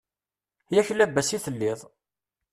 Yak 0.75 0.87
labas 0.93 1.29
i 1.29 1.37
tettiliḍ! 1.39 1.79